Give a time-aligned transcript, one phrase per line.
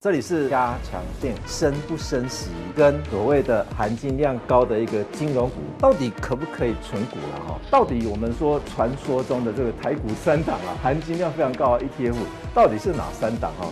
[0.00, 7.58] 这里是加强錠升不升息，跟所谓的含金量高的一个金融股，到底可不可以存股了哈？
[7.68, 12.14] 到底我们说传说中的这个台股三档啊，含金量非常高的 ETF，
[12.54, 13.66] 到底是哪三档哈？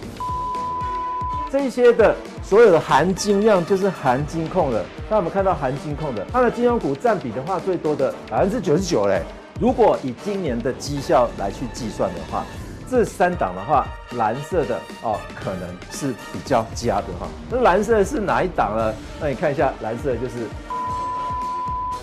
[1.48, 9.22] 这些的所有的含金量就是含金控的，那我们看到含金控的它的金融股占比的话，最多的百分之九十九嘞。
[9.60, 12.44] 如果以今年的绩效来去计算的话。
[12.88, 17.26] 这三档的话，蓝色的哦，可能是比较佳的哈。
[17.50, 18.94] 那蓝色是哪一档呢？
[19.20, 20.46] 那你看一下，蓝色就是，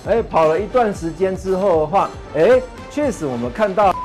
[0.05, 3.95] 哎，跑了一段时间之后的话，哎，确实我们看到，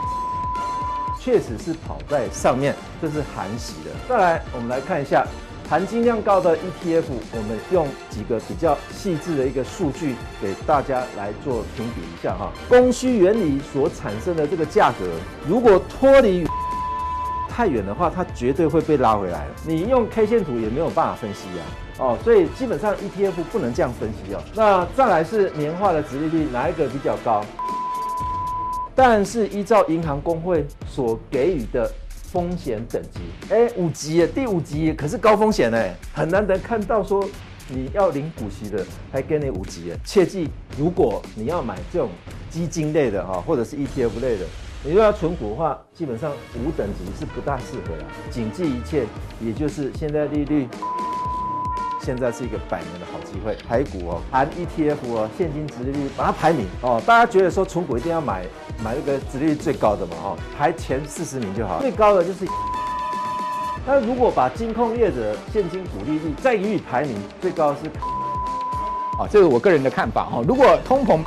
[1.19, 2.72] 确实是跑在上面，
[3.02, 3.91] 这是含息的。
[4.08, 5.27] 再来，我们来看一下
[5.69, 7.02] 含金量高的 ETF，
[7.33, 12.52] 我们用几个比较细致的一个数据给大家来做评比一下哈。
[12.69, 15.06] 供需原理所产生的这个价格，
[15.48, 16.47] 如果脱离。
[17.58, 19.54] 太远的话，它绝对会被拉回来了。
[19.66, 21.64] 你用 K 线图也没有办法分析呀、
[21.98, 24.41] 啊，哦，所以基本上 ETF 不能这样分析哦。
[24.55, 27.44] 那再来是年化的殖利率哪一个比较高？
[28.94, 33.18] 但是依照银行公会所给予的风险等级，
[33.52, 37.28] 哎，五级，第五级可是高风险哎，很难得看到说
[37.68, 39.98] 你要领股息的还给你五级哎。
[40.05, 42.08] 切记，如果你要买这种
[42.48, 44.46] 基金类的哈，或者是 ETF 类的。
[44.84, 48.04] 你如果要存股的话，基本上五等级是不大适合的。
[48.30, 49.04] 谨记一切，
[49.40, 50.68] 也就是现在利率，
[52.00, 53.56] 现在是一个百年的好机会。
[53.68, 57.02] 台股哦，含 ETF 哦，现金殖利率把它排名哦。
[57.04, 58.44] 大家觉得说存股一定要买
[58.84, 60.14] 买那个殖利率最高的嘛？
[60.22, 61.80] 哦，排前四十名就好。
[61.80, 62.46] 最高的就是，
[63.84, 67.88] 那如果把金控业者现金股利率再予以排名，最高是，
[69.18, 70.40] 啊，这是我个人的看法哈。
[70.46, 71.20] 如果通膨。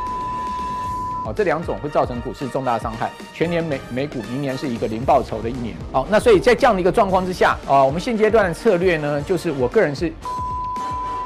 [1.25, 3.11] 哦，这两种会造成股市重大伤害。
[3.33, 5.75] 全年美美股明年是一个零报酬的一年。
[5.91, 10.11] 好，那所以在这样的一个状况之下，啊，我们现阶段的策略呢，就是我个人是，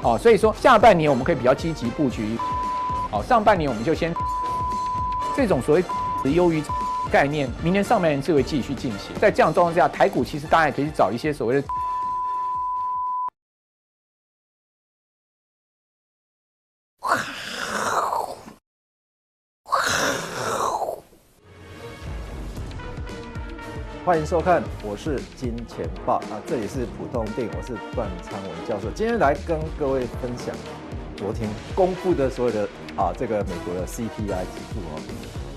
[0.04, 2.38] 哦，所以说下半年我们可以比较积极布局，
[3.10, 4.14] 好，上半年我们就先
[5.36, 5.84] 这种所谓
[6.34, 6.62] 优于
[7.12, 9.16] 概念，明年上半年就会继续进行。
[9.20, 11.68] 在这样状况之下，台股其实大家也可以找一些所谓的。
[24.06, 30.56] 欢迎收看，我是金钱豹啊，这里是普通錠，我是段昌文教授，今天来跟各位分享
[31.16, 35.02] 昨天公布的所有的啊这个美国的 CPI 指数哦，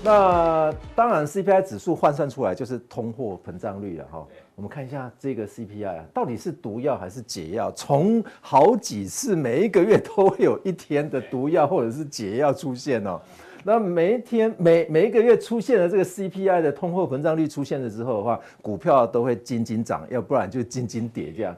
[0.03, 7.71] 那当然 CPI 指数换算出来就是通货膨胀率了哈，我们看一下这个 CPI 啊，到底是毒药还是解药？
[7.73, 13.21] 从好几次每一个月都会有一天的毒药或者是解药出现哦。
[13.63, 21.55] 那每一天每每一个月出现了这个 CPI 的通货膨胀率出现了之后的话，股票都会斤斤涨，要不然就斤斤跌这样。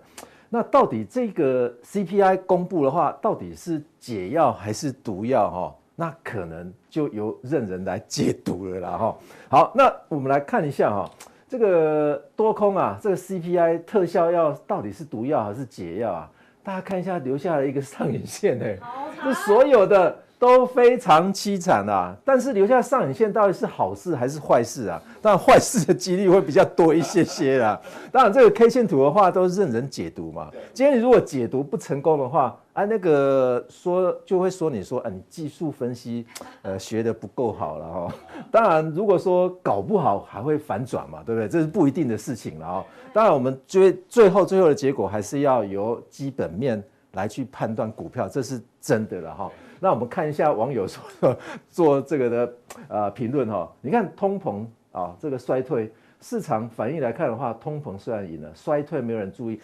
[0.49, 5.75] 那到底这个 CPI 公布的话，到底是解药还是毒药哈？
[5.95, 9.17] 那可能就由任人来解读了啦哈。
[9.47, 11.09] 好，那我们来看一下哈，
[11.47, 16.31] 这个多空啊，这个 CPI 特效药到底是毒药还是解药啊？
[16.63, 18.77] 大家看一下留下了一个上影线哎，
[19.23, 20.17] 这所有的。
[20.41, 22.17] 都非常凄惨啊！
[22.25, 24.99] 但是留下上影线到底是好事还是坏事啊？
[25.21, 27.79] 当然坏事的几率会比较多一些些啦。
[28.11, 30.49] 当然这个 K 线图的话都是任人解读嘛。
[30.73, 36.25] 今天你如果解读不成功的话，啊那个说就会说你说啊你技术分析
[36.63, 38.15] 呃学的不够好了哈。
[38.49, 41.47] 当然如果说搞不好还会反转嘛，对不对？
[41.47, 42.85] 这是不一定的事情了啊。
[43.13, 49.51] 当然我们最最后最后的结果还是要由基本面来去判断股票，这是真的了哈。
[49.83, 51.35] 那我们看一下网友说
[51.71, 52.53] 做这个的
[52.87, 59.59] 呃评论哈，你看通膨啊这个衰退市场反应来看的话，通膨虽然赢了，衰退没有人注意，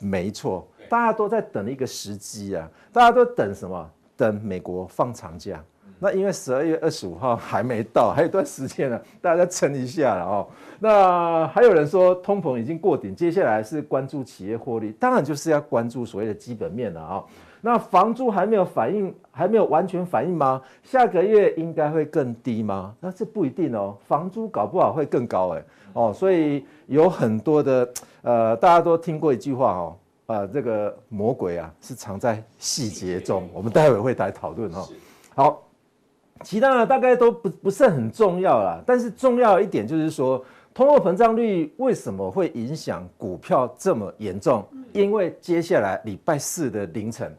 [0.00, 3.88] 没错，大家都在等一个时机啊，大家都等什么？
[4.16, 5.62] 等美国放长假。
[6.00, 10.48] 那因为十二月二十五号还没到，还有一段时间呢，大家再撑一下了哦。
[10.80, 17.24] 那还有人说通膨已经过顶，接下来是关注企业获利，当然就是要关注所谓的基本面了啊。
[17.66, 20.60] 那房租还没有反应，还没有完全反应吗？
[20.82, 22.94] 下个月应该会更低吗？
[23.00, 25.64] 那这不一定哦，房租搞不好会更高哎
[25.94, 27.88] 哦，所以有很多的
[28.20, 29.96] 呃，大家都听过一句话哦，
[30.26, 34.86] 呃，这个魔鬼啊是藏在细节中，我们待会会来讨论哦。
[35.34, 35.62] 好，
[36.42, 40.44] 其他的大概都不不是很重要啦，但是重要一点就是说，
[40.74, 44.62] 通货膨胀率为什么会影响股票这么严重？
[44.92, 47.34] 因为接下来礼拜四的凌晨。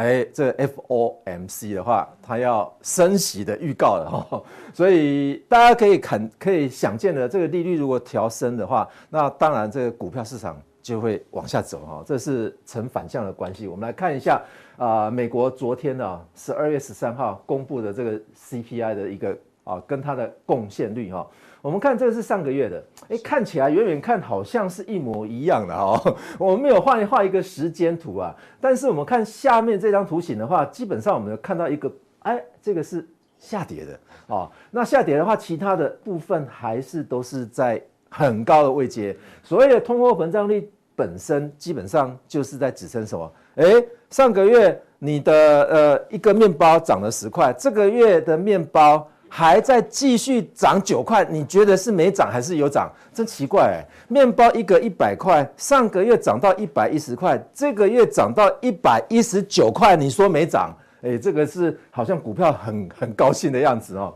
[0.00, 4.42] 哎，这个 FOMC 的话，它要升息的预告了哈，
[4.72, 13.68] 所以大家可以看可以想见的，这个利率如果调升的话，那当然这个股票市场就会往下走哈，这是成反向的关系。
[13.68, 14.40] 我们来看一下
[14.78, 21.26] 啊，美国昨天呢十二月十三号公布的这个 CPI 的一个啊，跟它的贡献率哈。
[21.62, 26.16] 我们看这个是上个月的，哎，看起来远远看好像是一模一样的哦。
[26.38, 33.06] 我们没有画一画一个时间图啊，但是我们看下面这张图形的话，基本上我们有看到一个，哎，这个是
[33.38, 33.98] 下跌的
[34.28, 34.50] 哦。
[34.70, 39.14] 那下跌的话，其他的部分还是都是在很高的位阶。
[39.42, 40.66] 所谓的通货膨胀率
[40.96, 43.30] 本身，基本上就是在指称什么？
[43.56, 43.64] 哎，
[44.08, 45.34] 上个月你的
[45.64, 49.06] 呃一个面包涨了十块，这个月的面包。
[49.32, 52.90] 还在继续涨九块，你觉得是没涨还是有涨？
[53.14, 53.82] 真奇怪！
[54.08, 60.76] 面包一个一百块，上个月涨到一百一十块，这个月涨到一百一十九块，你说没涨？
[61.02, 64.12] 哎，这个是好像股票很很高兴的样子哦。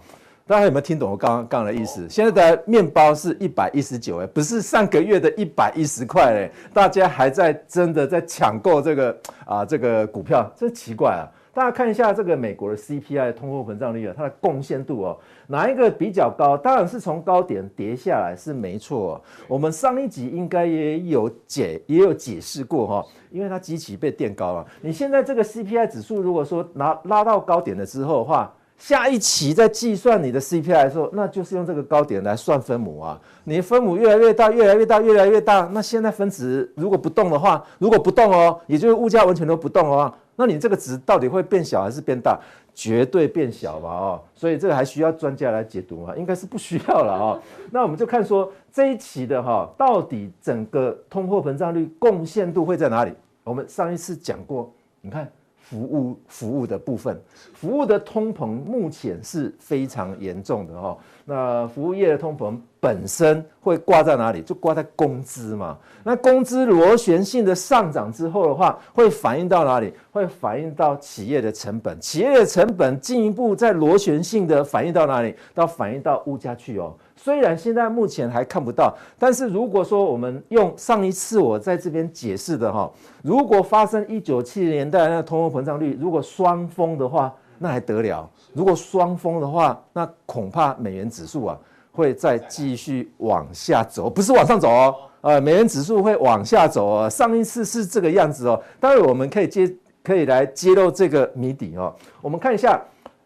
[0.47, 2.07] 大家有没有听懂我刚刚刚的意思？
[2.11, 9.17] 现在的面包是一百一十九哎，不是上个月的一百一十块哎，大家还在真的在抢购这个
[9.47, 11.25] 啊这个股票，真奇怪啊！
[11.55, 16.57] 大家看一下这个美国的 CPI 通货膨胀率啊，它的贡献度哦，哪一个比较高？
[16.57, 19.23] 当然是从高点跌下来是没错。
[19.47, 24.67] 我们上一集应该也有解也有解释过哈，因为它基期被垫高了。
[24.81, 33.21] 你现在这个 CPI 指数如果说拿拉到高点了之后的话，下一期再计算你的 CPI 的时候，那就是用这个高点来算分母啊。
[33.45, 40.13] 你分母越来越大，越来越大，越来越大，那现在分子如果不动的话，如果不动哦，也就是物价完全都不动的话。
[40.37, 42.39] 那你这个值到底会变小还是变大？
[42.77, 46.13] 绝对变小嘛，哦，所以这个还需要专家来解读吗？
[46.17, 47.41] 应该是不需要了哦。
[47.71, 53.13] 那我们就看说这一期的哈，到底整个通货膨胀率贡献度会在哪里？
[53.45, 55.31] 我们上一次讲过，你看
[55.65, 57.21] 服务服务的部分，
[57.55, 60.97] 服务的通膨目前是非常严重的哈。
[61.25, 64.43] 那服务业的通膨本身会挂在哪里？
[64.43, 65.79] 就挂在工资嘛。
[66.03, 69.93] 那工资螺旋性的上涨之后的话，会反映到哪里？
[70.13, 71.99] 会反映到企业的成本。
[71.99, 75.35] 企业的成本进一步再螺旋性的反映到哪里？
[75.55, 76.95] 到反映到物价去哦。
[77.25, 82.93] 虽然现在目前还看不到，但是如果说我们用上一次我在这边解释的哈，
[83.23, 88.29] 如果发生一九七零年代那通货膨胀率如果双峰的话，那还得了？
[88.53, 91.59] 如果双峰的话，那恐怕美元指数啊
[91.93, 94.95] 会再继续往下走，不是往上走哦。
[95.23, 97.09] 呃，美元指数会往下走哦。
[97.09, 98.63] 上一次是这个样子哦。
[98.79, 101.97] 待会我们可以揭，可以来揭露这个谜底哦。
[102.21, 102.79] 我们看一下，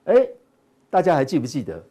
[0.05, 0.15] 哎，
[0.89, 1.83] 大家还记不记得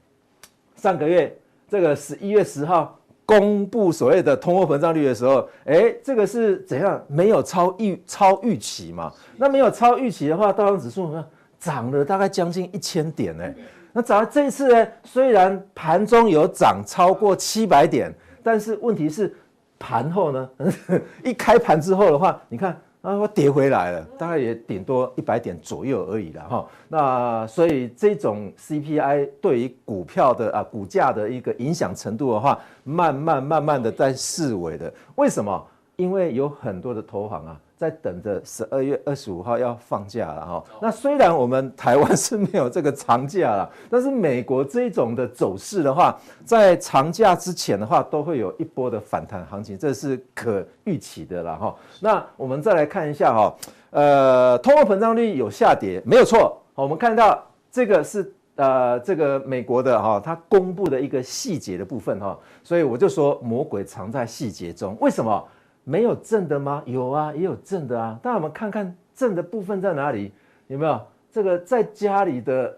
[0.78, 1.38] 上个月
[1.70, 7.04] 这个十一月十号公布所谓的通货膨胀率的时候，哎，这个是怎样？
[7.08, 9.12] 没有超预超预期嘛？
[9.38, 11.26] 那没有超预期的话，道琼指数呢？
[11.60, 13.44] 涨了大概将近一千点呢，
[13.92, 19.36] 那涨到这一次呢，虽然盘中有涨超过七百点，但是问题是
[19.80, 20.50] 盘后呢，
[21.26, 26.68] 一开盘之后的话，你看啊，我跌回来了，大概也顶多一百点左右而已了哈。
[26.90, 34.94] 那所以这种 CPI 对于股票的啊股价的一个影响程度的话，慢慢慢慢的在式微的。
[35.16, 35.66] 为什么？
[35.96, 37.60] 因为有很多的投行啊。
[37.78, 40.64] 在等着十二月二十五号要放假了哈。
[40.82, 51.76] 那虽然我们台湾是没有这个长假了， 但是美国这种的走势的话，在长假之前的话，都会有一波的反弹行情，这是可预期的了哈。
[52.02, 53.56] 那我们再来看一下哈，
[53.92, 56.60] 呃，通货膨胀率有下跌，没有错。
[56.74, 65.48] 我们看到这个是呃这个美国的哈，它公布的一个细节的部分哈，所以我就说魔鬼藏在细节中，为什么？
[65.88, 66.84] 没有正的吗？
[66.86, 68.20] 有啊，也有正的啊。
[68.22, 70.34] 但我们看看正的部分在哪里？
[70.68, 71.02] 有没有
[71.32, 72.78] 这个在家里的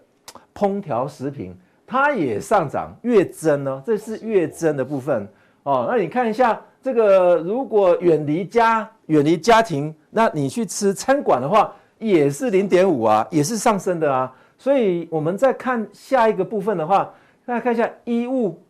[0.54, 1.52] 烹调食品，
[1.84, 3.82] 它也上涨，月增呢？
[3.84, 5.26] 这是月增的部分
[5.64, 5.88] 哦。
[5.90, 14.32] 那你看一下这个，如果远离家、远离家庭，那你去吃餐馆的话，也是零点五啊，也是上升的啊。
[14.56, 17.12] 所以我们再看下一个部分的话，
[17.44, 18.62] 大家看一下衣物、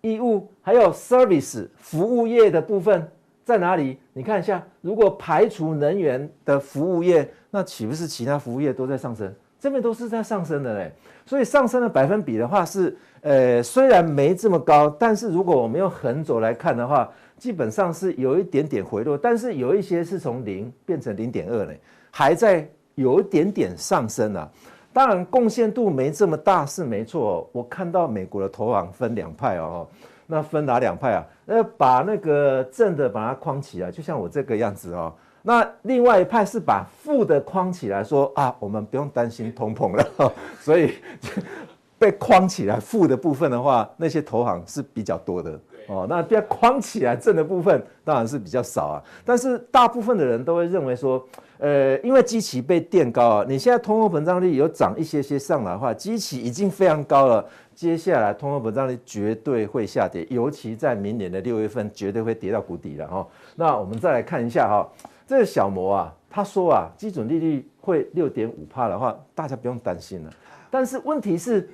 [0.00, 3.10] 衣物还有 service 服务业的部分。
[3.50, 3.98] 在哪里？
[4.12, 9.34] 你看一下，如果排除能源的服务业，那岂不是其他服务业都在上升？
[9.58, 10.92] 这边都是在上升的嘞。
[11.26, 19.18] 所以上升的百分比的话是，呃，虽然没这么高，但是如果我们用横轴来看的话，基本上是有一点点回落。
[19.18, 21.80] 但是有一些是从零变成零点二嘞，
[22.12, 22.64] 还在
[22.94, 24.48] 有一点点上升啊。
[24.92, 27.48] 当然贡献度没这么大是没错。
[27.52, 29.88] 我看到美国的投行分两派哦。
[30.30, 31.26] 那分哪两派啊？
[31.46, 35.12] 呃，把那个正的把它框起来，就像我这个样子哦。
[35.42, 40.32] 那另外一派是把负的框起来，说啊，我们不用担心通膨了。
[40.60, 40.94] 所以
[41.98, 45.58] 被框起来负的部分的话，那些投行是比较多的
[45.88, 49.02] 哦，那被框起来正的部分当然是比较少啊。
[49.24, 51.26] 但是大部分的人都会认为说，
[51.58, 57.44] 呃，因为基期被垫高啊，你现在通货膨胀率有涨一些些上来的话，基期已经非常高了，
[57.80, 63.26] 接下来通货膨胀率绝对会下跌，尤其在明年的六月份绝对会跌到谷底了哈。
[63.56, 64.86] 那我们再来看一下哈，
[65.26, 70.30] 这个小摩啊，他说啊，基准利率会六点五趴的话，大家不用担心了。
[70.70, 71.70] 但是问题是，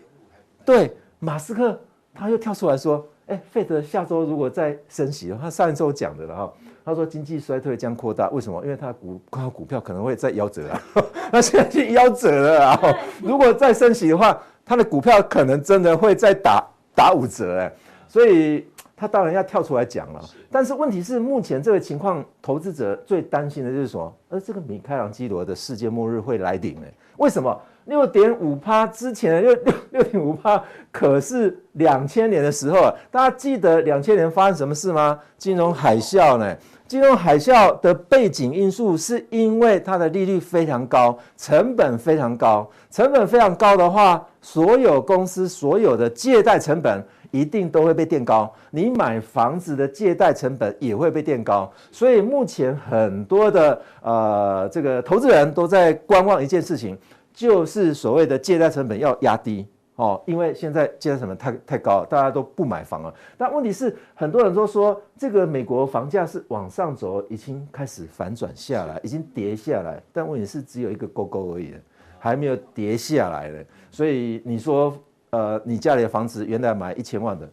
[0.65, 1.77] 对马斯克
[2.15, 3.05] 他又跳出来说。
[3.27, 6.53] 哎，费德下周如果再升息的话，他上一周讲的了哈，
[6.85, 8.63] 他说经济衰退将扩大，为什么？
[8.63, 10.81] 因为他股他股票可能会再夭折啊，
[11.33, 12.81] 那现在已经夭折了啊。
[13.21, 17.73] 如果再升息的话，他的股票可能真的会再打打五折哎，
[18.09, 20.21] 所以他当然要跳出来讲了。
[20.51, 27.57] 但是问题是，目前这个情况，投资者最担心的就是说，呃，这个米开朗基罗的世界末日会来临哎，为什么？
[27.85, 35.17] 六点五趴之前的六六六点五趴，可是两千年的时候啊，大家记得两千年发生什么事吗？
[35.39, 36.57] 金融海啸呢？
[36.87, 56.97] 金融海啸的背景因素是因为它的利率非常高，成本非常高，成本非常高的话，所有公司所有的借贷成本一定都会被垫高，你买房子的借贷成本也会被垫高，所以目前很多的呃这个投资人都在观望一件事情。
[57.37, 59.67] 就是所谓的借贷成本要压低。
[59.97, 63.15] 哦，因为现在借贷成本太太高了，大家都不买房了。
[63.39, 70.03] 但问题是，很多人都说这个美国房价是往上走，已经开始反转下来，已经跌下来。
[70.13, 71.75] 但问题是只有一个勾勾而已，
[72.19, 73.65] 还没有跌下来的。
[73.91, 74.95] 所以你说，
[75.31, 77.49] 呃，你家里的房子原来买一千万的，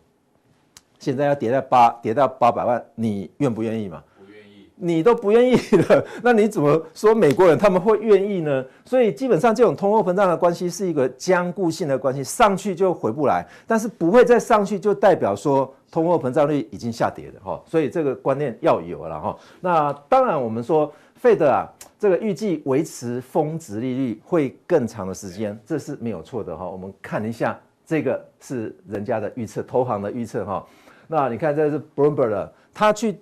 [1.00, 4.04] 现在要跌到八，跌到八百万，你愿不愿意嘛？
[4.76, 5.56] 你都不愿意
[5.88, 8.66] 了， 那你怎么说美国人他们会愿意呢？
[8.84, 17.62] 所以基本上这种通货膨胀的关系是一个僵固性的关系，上去就回不来，但是不会再上去就代表说通货膨胀率已经下跌了哈。
[17.66, 19.38] 所以这个观念要有了哈。
[19.62, 26.68] 那当然我们说费德啊，这个预计维持峰值利率会更长的时间，这是没有错的哈。
[26.68, 30.66] 我们看一下这个是人家的预测，投行的预测哈。
[31.08, 33.20] 那你看这是 Bloomberg 的，他去。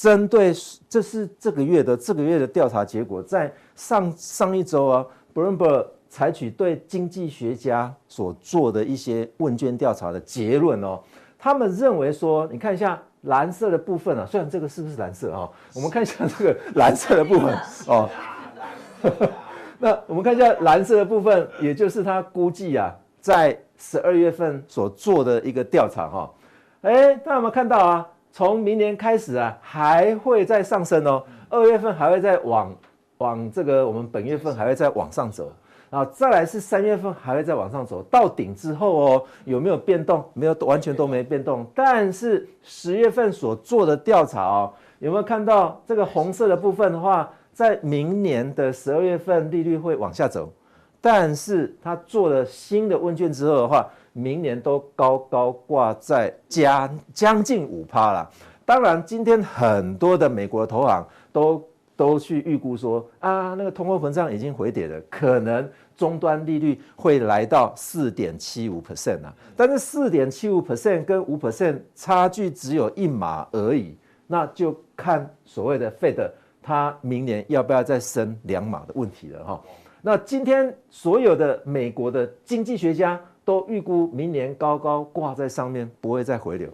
[0.00, 0.50] 针对
[0.88, 5.04] 这是这个月的这个月的调查结果，在上上一周啊
[5.34, 10.98] ，Bloomberg 采取对经济学家所做的一些问卷调查的结论哦，
[11.38, 15.46] 他们认为说，你看一下蓝色的部分啊，虽然这个是不是蓝色啊？
[15.74, 17.54] 我们看一下这个蓝色的部分
[17.86, 18.08] 哦。
[19.78, 22.90] 那我们看一下蓝色的部分，也就是他估计啊，
[23.20, 26.32] 在十二月份所做的一个调查哈。
[26.80, 28.08] 哎，大家有没有看到啊？
[28.32, 31.22] 从明年开始啊，还会再上升哦。
[31.48, 32.74] 二月份还会再往
[33.18, 35.52] 往这个，我们本月份还会再往上走，
[35.90, 40.24] 然后再来是三月份还会再往上走到顶之后哦，有没有变动？
[40.32, 41.66] 没有，完全都没变动。
[41.74, 50.48] 但是十月份所做的调查哦，有没有看到这个红色的部分的话，在明年的十二月份利率会往下走，
[51.00, 53.88] 但是他做了新的问卷之后的话。
[54.12, 58.30] 明年都高高挂在将将近五趴了。
[58.64, 69.34] 当然，今天很多的美国投行都都去预估说啊，那个通货膨胀已经回跌了，可能终端利率会来到四点七五 percent 啊。
[69.56, 76.30] 但是四点七五 percent 跟五 percent 差距只有一码而已，那就看所谓的 Fed
[76.62, 79.60] 它明年要不要再升两码的问题了哈。
[80.00, 83.20] 那今天所有的美国的经济学家。
[83.50, 86.70] 都预估明年高高挂在上面，不会再回流，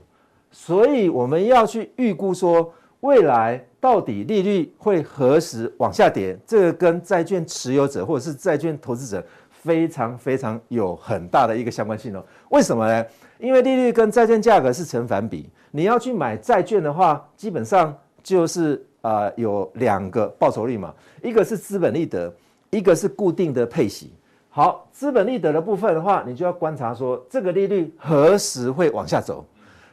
[0.50, 12.22] 所以我们要去预估说未来到底利率会何时往下跌，这个跟债券持有者或者是债券投资者非常非常有很大的一个相关性哦。
[12.50, 13.06] 为什么呢？
[13.38, 20.92] 因为利率跟债券价格是成反比，你要去买债券的话，基本上就是啊有两个报酬率嘛，
[21.22, 22.30] 一个是资本利得，
[22.68, 24.12] 一个是固定的配息。
[24.56, 29.44] 好，资本利得的部分的话，你就要观察说这个利率何时会往下走，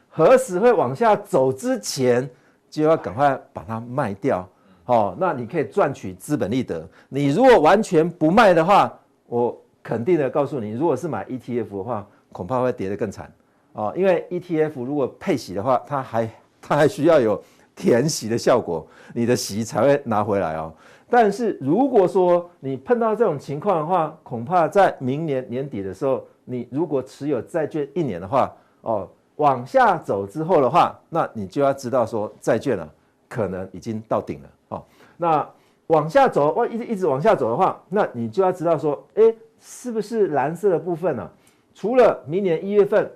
[0.09, 2.29] 何时会往下走之前，
[2.69, 4.47] 就要赶快把它卖掉。
[4.85, 6.87] 哦，那你可以赚取资本利得。
[7.09, 13.29] 你如果完全不卖的话，我肯定的告诉你，如果是买 ETF 的话，恐怕会跌得更惨。
[13.73, 16.29] 哦，因为 ETF 如果配息的话，它还
[16.61, 17.43] 它还需要有
[17.75, 20.73] 填息的效果，你的息才会拿回来哦。
[21.13, 28.51] 但是如果说你碰到这种情况的话，恐怕在明年年底的时候，你如果持有债券一年的话，
[28.81, 32.89] 哦，往下走之后的话，那你就要知道说债券啊，
[33.29, 34.83] 可能已经到顶了哦。
[35.15, 35.47] 那
[35.85, 41.29] 往下走，哇，一直一直往下走的话，那你就要知道说，诶，是不是蓝色的部分呢？
[41.75, 43.11] 除了明年一月份，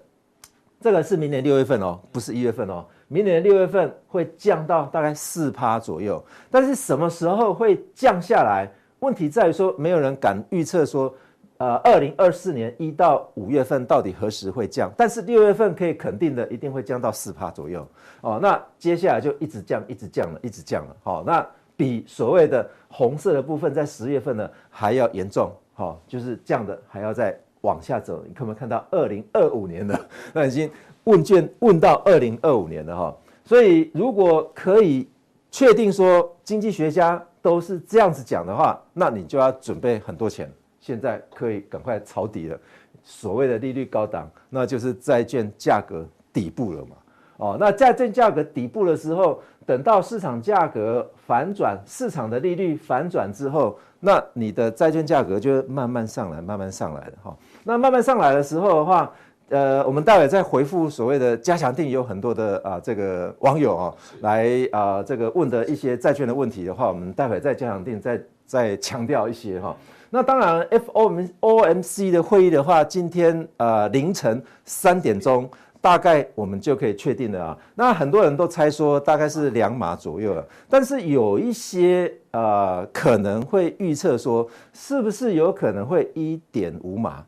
[0.80, 2.86] 这个是明年六月份哦，不是一月份哦。
[3.08, 6.24] 明年的六月份会降到大概四趴左右。
[6.52, 8.70] 但是什么时候会降下来？
[9.00, 11.14] 问题在于说，没有人敢预测说，
[11.58, 14.92] 呃，二零二四年一到五月份到底何时会降？
[14.98, 17.88] 但是六月份可以肯定的，一定会降到四趴左右。
[18.22, 20.96] 哦，那接下来就一直降，一直降了，一直降了。
[21.04, 21.46] 好，那
[21.76, 25.52] 比所谓的红色的部分在十月份呢还要严重。
[25.76, 28.24] 好，就是降的还要再往下走。
[28.28, 30.00] 你可不可以看到二零二五年的？
[30.34, 30.68] 那已经
[31.08, 33.18] 问卷问到二零二五年了哈。
[33.44, 35.10] 所以如果可以
[35.50, 37.22] 确定说经济学家。
[37.40, 42.60] 都是这样子讲的话，那你就要准备很多钱，现在可以赶快抄底了。
[43.06, 46.96] 所谓的利率高档，那就是债券价格底部了嘛。
[47.38, 57.38] 哦，那债券价格底部的时候，等到市场价格反转，市场的利率反转之后，那你的债券价格就慢慢上来，慢慢上来的哈。
[57.64, 59.10] 那慢慢上来的时候的话，
[59.50, 69.76] 呃，我们待会再回复所谓的加强定，有很多的啊，这个网友啊，来啊，这个问的一些债券的问题的话，我们待会再加强定再再强调一些哈。
[70.10, 75.50] 那当然，F O M O M C 的会议的话，今天呃凌晨三点钟，
[75.80, 77.58] 大概我们就可以确定了啊。
[77.76, 87.24] 那很多人都猜说大概是两码左右了，但是有一些呃可能会预测说，是不是有可能会一点五码？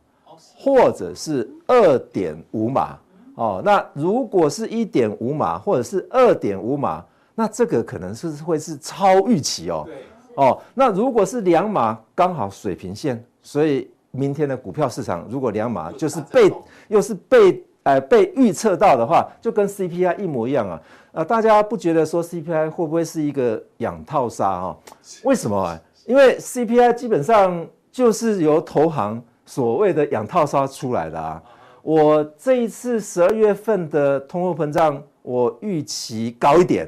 [0.61, 2.97] 或者是二点五码
[3.35, 7.01] 哦，那如果是一点五码或者是二点五码，
[7.33, 9.87] 那这个可能是会是超预期哦。
[10.35, 16.51] 哦，那如果是两码，刚好水平线，所以明天的股票市场如果两码就是被
[16.89, 20.81] 又是被呃被预测到的话，就跟 CPI 一模一样啊。
[21.13, 24.77] 呃，大家不觉得说 CPI 会不会是一个养套杀哦？
[25.23, 25.79] 为什么啊？
[26.05, 29.23] 因为 CPI 基本上就是由投行。
[29.49, 31.41] 所谓的养套杀出来的啊，
[31.81, 36.87] 我这一次十二月份的通货膨胀，我预期高一点，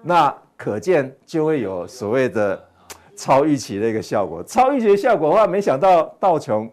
[0.00, 2.58] 那可见就会有所谓的
[3.14, 4.42] 超预期的一个效果。
[4.42, 6.70] 超预期的效果的话，没想到道琼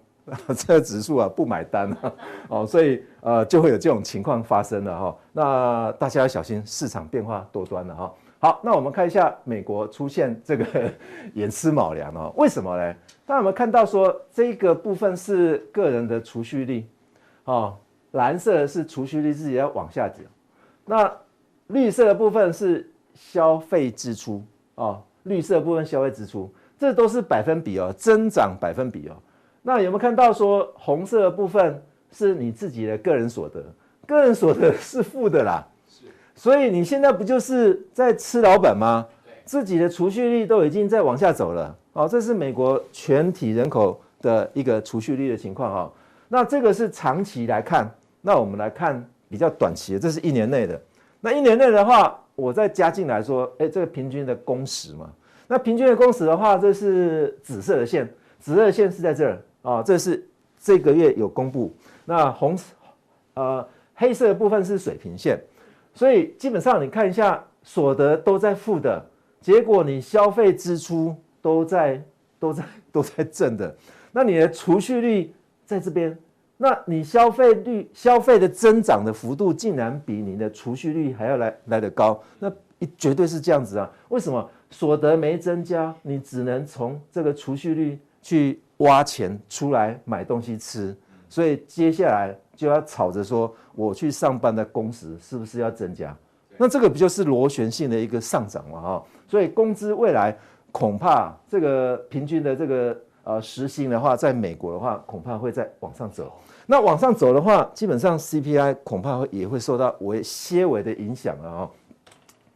[0.55, 2.13] 这个指数啊不买单啊，
[2.47, 5.17] 哦，所以呃就会有这种情况发生了哈。
[5.33, 8.13] 那大家要小心市场变化多端了哈。
[8.41, 10.65] 好，那我们看一下美国出现这个
[11.35, 12.95] 寅吃卯粮哦，为什么呢？
[13.27, 16.85] 那我们看到说，这个部分是个人的储蓄率，
[17.43, 17.77] 哦，
[18.11, 20.21] 蓝色的是储蓄率自己要往下走，
[20.85, 21.11] 那
[21.67, 24.41] 绿色的部分是消费支出，
[24.75, 29.17] 哦，绿色部分消费支出，这都是百分比哦，增长百分比哦。
[29.61, 33.61] 那有没有看到说，红色的部分是你自己的个人所得，
[34.07, 35.67] 个人所得是负的啦。
[36.39, 39.05] 所以你现在不就是在吃老本吗？
[39.43, 41.75] 自己的储蓄率都已经在往下走了。
[41.91, 45.93] 哦，这是美国全体人口的一个储蓄率的情况哈。
[46.29, 50.81] 那这个是长期来看，那我们来看比较短期的，这是一年内的。
[51.19, 55.09] 那一年内的话，我再加进来说，哎，这个平均的工时嘛。
[55.45, 60.25] 那平均的工时的话，这是紫色的线，紫色的线是在这儿啊，这是
[60.57, 61.75] 这个月有公布。
[62.05, 62.57] 那红
[63.33, 65.37] 呃黑色的部分是水平线。
[65.93, 69.05] 所以基本上你看一下，所得都在负的，
[69.41, 72.01] 结果你消费支出都在
[72.39, 73.75] 都在都在正的，
[74.13, 75.33] 那你的储蓄率
[75.65, 76.17] 在这边，
[76.57, 82.49] 那你消费率消费的增长的幅度竟然比你的储蓄率还要来来得高，那
[82.97, 83.91] 绝对是这样子啊？
[84.07, 90.95] 为什么所得没增加，你只能从这个储蓄率去挖钱出来买东西吃？
[91.27, 92.33] 所以接下来。
[92.59, 96.13] 就要吵着说，我去上班的工时是不是要增加？
[96.57, 98.81] 那这个不就是螺旋性的一个上涨嘛？
[98.81, 100.37] 哈，所以工资未来
[100.69, 106.29] 恐怕这个平均的这个呃时薪的话，在美国的话，恐怕会再往上走。
[106.65, 111.71] 那往上走的话，基本上 CPI 恐怕会也会受到微些微的影响了哈。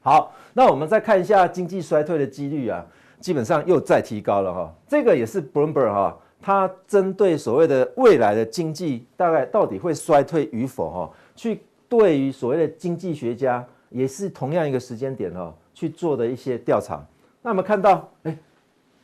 [0.02, 2.86] 好，那我们再看一下经济衰退的几率啊，
[3.22, 4.74] 基本上又再提高了哈。
[4.90, 6.18] 这个也是 Bloomberg 哈。
[6.44, 17.02] 它针对所谓的未来的经济大概到底会衰退与否哈，去对于所谓的经济学家也是同样一个时间点哦去做的一些调查。
[17.42, 18.38] 那我们看到，哎，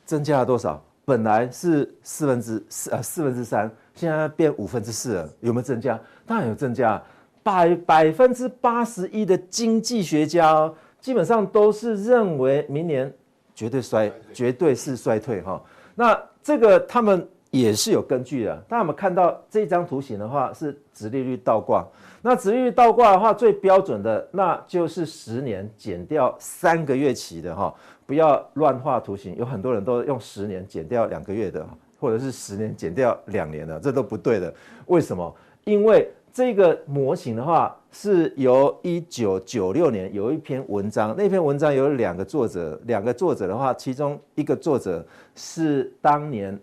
[0.03, 0.83] 增加了多少？
[1.05, 5.99] 本来是四分之四呃四分之三，现在变五分之四了，有没有增加？
[6.25, 7.01] 当然有增加，
[7.41, 13.11] 百百分之八十一的经济学家基本上都是认为明年
[13.55, 15.59] 绝对衰，绝对是衰退哈。
[15.95, 18.55] 那这个他们也是有根据的。
[18.67, 21.85] 大家有没有看到这张图形的话，是殖利率倒挂。
[22.23, 27.71] 那殖利率倒挂的话，最标准的那就是十年减掉三个月期的哈，
[28.07, 29.35] 不要乱画图形。
[29.35, 31.63] 有很多人都用十年减掉两个月的，
[31.99, 34.51] 或者是十年减掉两年的，这都不对的。
[34.87, 35.31] 为什么？
[35.65, 46.57] 因为这个模型的话，是由一九九六年有一篇文章，那篇文章有两个作者，两个作者的话，其中一个作者是当年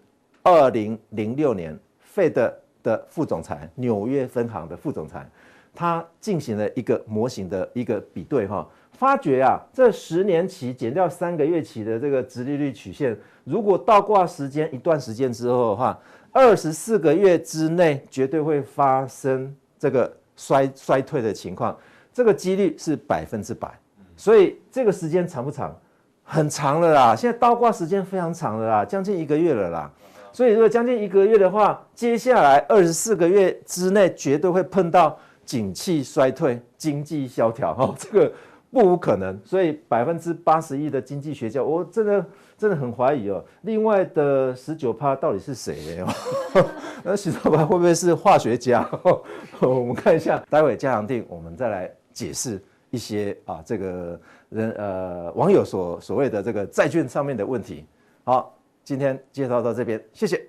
[0.44, 1.76] 二零零六年
[2.14, 5.28] Fed 的副总裁，纽约分行的副总裁，
[5.74, 15.98] 他进行了一个模型的一个比对，哈，发觉啊，这十年期减掉三个月期的这个直利率曲线，如果倒挂时间一段时间之后的话，
[16.30, 20.16] 二十四个月之内绝对会发生这个。
[20.37, 21.77] 衰衰退的情况，
[22.12, 23.68] 这个几率是百分之百，
[24.16, 25.75] 所以这个时间长不长？
[26.22, 29.90] 很长了啦，现在倒挂时间非常长了啦，将近一个月了啦。
[30.33, 38.33] 所以如果将近一个月的话，接下来二十四个月之内绝对会碰到景气衰退、经济萧条，哈，这个
[38.70, 39.40] 不无可能。
[39.44, 42.25] 所以百分之八十一的经济学家，我真的。
[42.56, 46.06] 真的很怀疑哦，另外的十九趴到底是谁呢？
[47.04, 48.88] 那十九趴会不会是化学家？
[49.60, 57.86] 我们看一下，待会加强定，我们再来解释一些啊，这个人呃网友所所谓的这个债券上面的问题。
[58.24, 60.42] 好，今天介绍到这边，谢谢。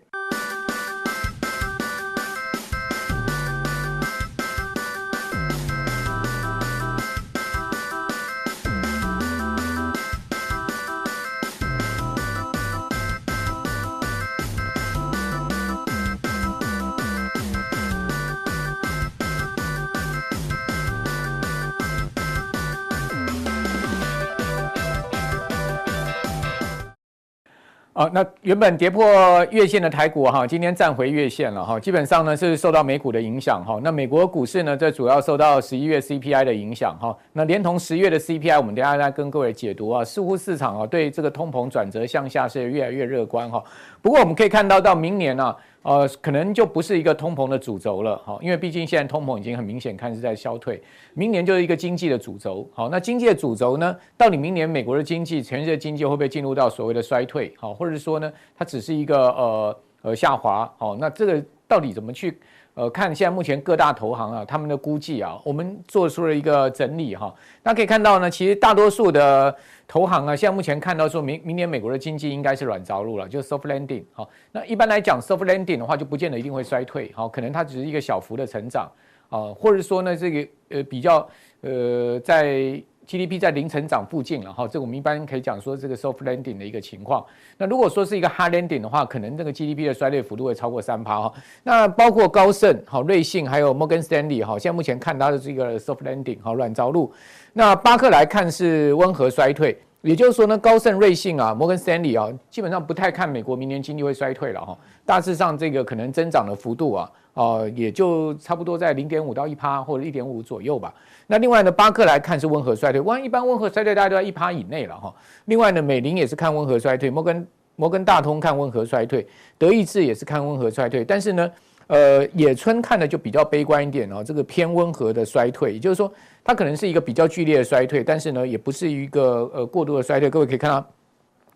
[28.14, 29.06] 那原本跌破
[29.52, 33.78] 月线的台股哈，今天站回月线了哈，基本上呢是受到美股的影响哈。
[33.84, 37.14] 那美国股市呢，这主要受到十一月 CPI 的影响哈。
[37.34, 43.62] 那连同十月的 CPI，我们等下来跟各位解读啊，似乎市场啊对这个通膨转折向下是越来越乐观哈。
[44.02, 45.54] 不过我们可以看到，到明年呢。
[45.84, 50.82] 呃，可能就不是一个通膨的主轴了，哈，因为毕竟现在通膨已经很明显看是在消退，
[51.14, 62.40] 明年就是一个经济的主轴，好，那经济的主轴呢，到底明年美国的经济，全世界经济会不会进入到所谓的衰退，好，或者是说呢，它只是一个呃呃下滑，好，那这个到底怎么去
[62.74, 63.14] 呃看？
[63.16, 69.56] 现在目前各大投行啊，他们的估计啊，我们做出了一个整理哈，那可以看到呢，其实大多数的。
[69.90, 74.04] 投行啊，现在目前看到说明明年美国的经济应该是软着陆了，就是 soft landing。
[74.12, 77.10] 好，那一般来讲 soft landing 的话，就不见得一定会衰退。
[77.16, 78.92] 好，可能它只是一个小幅的成长
[79.30, 81.26] 啊，或者说呢，这个呃比较
[81.62, 84.68] 呃在 GDP 在零成长附近了哈。
[84.68, 87.26] 这个我们一般可以讲说这个 soft landing 的一个情况。
[87.58, 91.34] 那如果说是一个 hard landing 的话，可能这个 GDP 的衰退幅度会超过三趴哈。
[91.64, 97.12] 那包括高盛、好瑞信还有 Morgan Stanley 哈，现在目前看它的是一个 soft landing 好软着陆。
[97.54, 104.78] 那巴克来看是温和衰退，也就是说呢，高盛、瑞信啊、摩根斯坦利啊，基本上不太看美国明年经济会衰退了哈。
[105.06, 110.94] 大致上这个可能增长的幅度啊，呃，也就差不多在零点五到一趴或者一点五左右吧。
[111.28, 115.14] 那另外呢，巴克莱看是温和衰退，一般温和衰退大家都在一趴以内了哈。
[115.46, 121.52] 另外呢，美林也是看温和衰退，摩根摩根大通看温和衰退，德意志也是看温和衰退，但是呢。
[121.90, 126.12] 呃，野村看的就比较悲观一点哦，这个偏温和的衰退，也就是说，
[126.44, 130.30] 它可能是一个比较剧烈的衰退，但是呢，也不是一个呃过度的衰退。
[130.30, 130.86] 各位可以看到，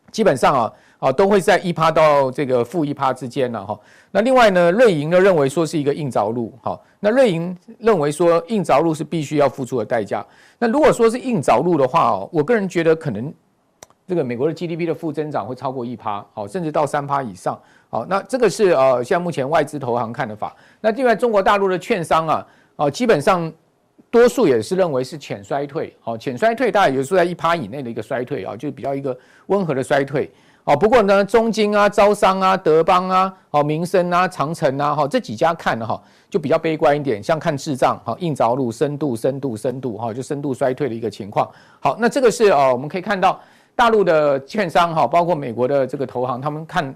[0.09, 3.77] 基本上啊啊都会在一趴到这个负一趴之间了哈。
[4.11, 10.23] 那另外呢，瑞银呢认为说是一个硬着陆，好，那瑞银认为说硬着陆是必须要付出的代价。
[10.59, 13.33] 那如果说是硬着陆的话哦，我个人觉得可能
[14.05, 17.59] 这个美国的 GDP 的负增长会超过一趴，好，甚至到三趴以上。
[17.89, 20.55] 好，那这个是呃，像目前外资投行看的法。
[20.79, 23.51] 那另外中国大陆的券商啊，哦，基本上
[24.11, 25.95] 多数也是认为是浅衰退。
[25.99, 30.29] 好，浅衰退大概也就是在一趴以内的一个衰退啊，就比较一个温和的衰退。
[30.63, 41.49] 哦，不过呢，中金啊、招商啊、德邦啊、好民生啊、长城啊，哈这几家看的哈就比较悲观一点，像看滞胀，好硬着陆、深度、深度、深度，哈就深度衰退的一个情况。
[41.79, 43.39] 好，那这个是呃，我们可以看到
[43.75, 46.95] 大陆的券商哈，包括美国的这个投行，他们看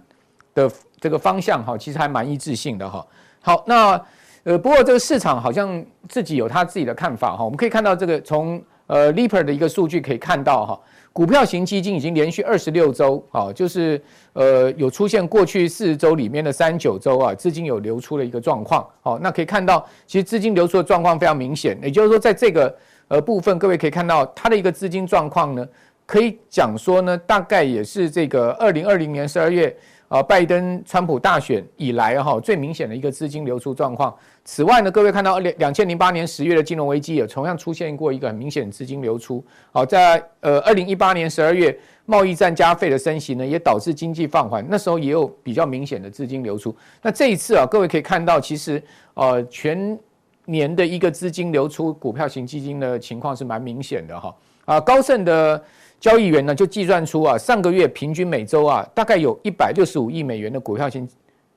[0.54, 0.72] 的。
[0.98, 3.06] 这个方向哈，其实还蛮一致性的哈。
[3.40, 4.02] 好，那
[4.44, 7.44] 呃，不过这个市场好像自己有他自己的看法哈。
[7.44, 10.80] 我们可以看到这个从呃 Lipper 的一个数据可以看到哈，
[11.16, 14.02] 股票型基金已经连续二十六周啊，就是
[14.34, 18.86] 呃有出现过去四十周里面的三九周啊，资金有流出的一个状况。
[19.02, 22.76] 好，那可以看到其实资金流出的状况非常明显，也就是说在这个
[23.08, 25.66] 呃部分，各位可以看到它的一个资金状况呢，
[26.06, 29.74] 可以讲说呢，大概也是这个二零二零年十二月。
[30.16, 34.16] 啊，拜登、川普大选以来哈，最明显的一个资金流出状况。
[34.46, 39.44] 此外呢，各位看到两两千零八年十月的金融危机也同样出现过一个很明显的资金流出。
[39.74, 46.74] 好，在呃二零一八年十二月贸易战加费的升息呢，也导致经济放缓，那时候也有比较明显的资金流出。
[47.02, 48.82] 那这一次啊，各位可以看到，其实
[49.16, 50.00] 呃全
[50.46, 55.62] 年的一个资金流出股票型基金的情况是蛮明显的哈啊，高盛的
[56.00, 61.08] 交易员呢就计算出啊，上个月平均每周啊，大概有一百六十五亿美元的股票型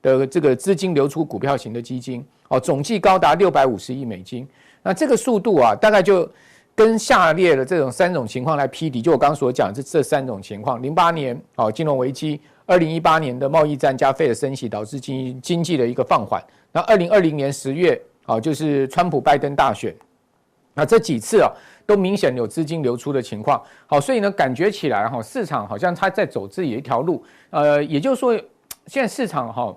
[0.01, 4.47] 的这个资金流出股票型的基金哦，总计高达六百五十亿美金。
[4.81, 6.27] 那这个速度啊，大概就
[6.73, 19.93] 跟下列的这种三种情况来匹敌，就我刚刚所讲的这这三种情况：零八年哦金融危机，二零一八年的贸易战加费的升息导致经经济的一个放缓，那二零二零年十月哦就是川普拜登大选，
[20.73, 21.51] 那这几次啊
[21.89, 23.59] 都明显有资金流出的情况。
[23.87, 28.33] 好，所以呢感觉起来哈市场好像它在走自己一条路，呃也就是说
[28.85, 29.75] 现在市场哈。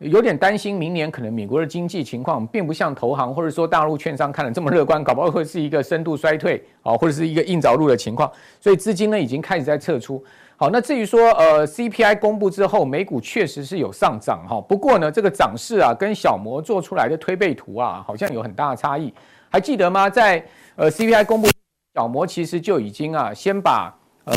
[0.00, 8.30] 有点担心，明年可能美国的经济情况并不像投行或者说大陆券商看的这么乐观，搞不好会是一个深度衰退啊，或者是一个硬着陆的情况。
[8.60, 10.22] 所以资金呢已经开始在撤出。
[10.56, 19.14] 好，那至于说呃 CPI 公布之后，美股确实是有上涨哈，不过呢这个涨势啊跟小摩做出来的推背图啊好像有很大的差异。
[19.48, 20.10] 还记得吗？
[20.10, 20.44] 在
[20.76, 21.48] 呃 CPI 公布，
[21.94, 24.34] 小摩其实就已经啊先把呃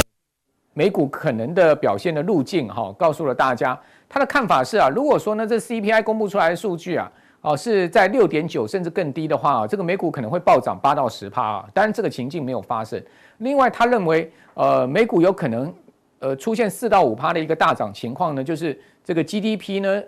[0.73, 3.79] 美股可能的表现的路径哈告诉了大家。
[4.07, 11.69] 他的看法是啊，如果说呢，这 CPI 公布出来的数据啊，哦是在六点九甚至更低的话啊，这个美股可能会暴涨八到十趴啊。
[11.73, 13.03] 当然这个情境没有发生。
[13.39, 15.73] 另外，他认为呃美股有可能
[16.19, 20.03] 呃出现四到五趴的一个大涨情况呢，就是这个 GDP 呢，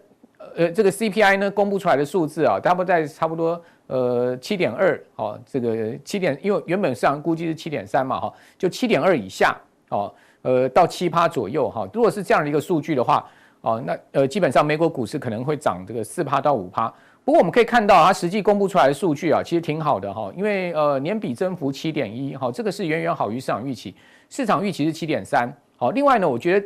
[0.55, 9.55] 呃这个 CPI 呢公布出来的数字啊，大概在差不多呃七点二哦，这个七点，因为原本市场估计是七点三嘛哈，就七点二以下
[9.89, 10.11] 哦，
[10.43, 11.85] 呃到七趴左右哈。
[11.93, 13.29] 如果是这样的一个数据的话。
[13.61, 16.87] 哦，那呃，基本上美国股市可能会涨这个四趴到五趴。
[17.25, 20.31] 不过我们可以看到，它实际公布出来的数据啊，其实挺好的哈。
[20.33, 23.93] 因为呃，年比增幅七点一，好，这个是远远好于市场预期。
[24.29, 25.91] 市场预期是七点三，好。
[25.91, 26.65] 另外呢，我觉得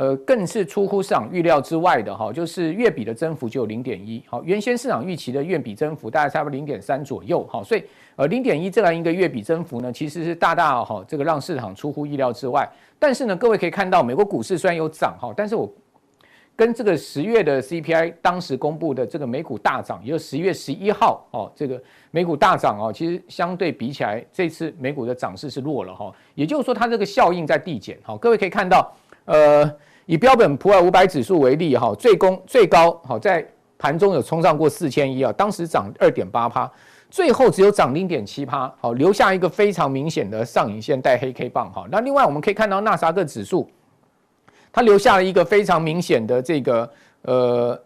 [0.00, 7.84] 呃，更是出乎市场预料之外的哈，就是月比的增幅就有零点一，好，原先市场预期的月比增幅大概差不多零点三左右，好，所以
[8.16, 12.66] 呃，零点一这样一个月比增幅呢，其实是大大哈，这个让市场出乎意料之外。
[12.98, 15.70] 但是呢，各位可以看到，美国股市虽然有涨哈，但是我。
[16.56, 26.12] 跟这个十月的 CPI 当时公布的这个美股大涨，也就是十月十一号哦，这个美股大涨哦，其实相对比起来，这次美股的涨势是弱了哈。
[26.34, 27.98] 也就是说，它这个效应在递减。
[28.02, 29.74] 好，各位可以看到，呃，
[30.06, 33.46] 以标本普尔五百指数为例哈，最公最高好在
[33.78, 36.70] 盘中有冲上过四千一啊，当时涨二点八趴，
[37.10, 41.86] 最后只有涨零点七趴，好，留下一个非常明显的上影线带黑 K 棒哈。
[41.90, 43.68] 那另外我们可以看到纳萨克指数。
[44.72, 46.88] 它留下了一个非常明显的这个
[47.22, 47.76] 呃